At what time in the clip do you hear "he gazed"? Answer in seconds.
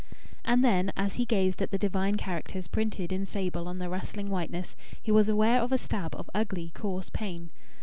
1.17-1.61